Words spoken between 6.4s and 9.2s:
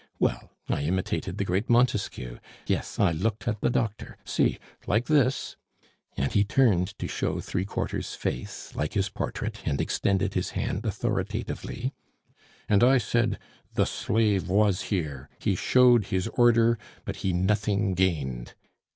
turned to show three quarters face, like his